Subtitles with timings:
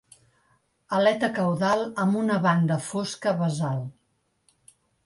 [0.99, 3.89] Aleta caudal amb una banda fosca basal.